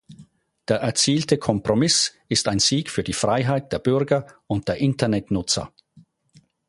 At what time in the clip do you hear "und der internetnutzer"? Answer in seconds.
4.47-5.71